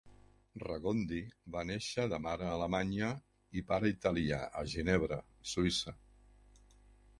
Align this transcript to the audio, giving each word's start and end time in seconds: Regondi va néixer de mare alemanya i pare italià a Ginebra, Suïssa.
Regondi 0.61 1.19
va 1.55 1.61
néixer 1.71 2.05
de 2.13 2.19
mare 2.23 2.47
alemanya 2.55 3.11
i 3.61 3.65
pare 3.73 3.93
italià 3.93 4.41
a 4.63 4.67
Ginebra, 4.75 5.23
Suïssa. 5.55 5.97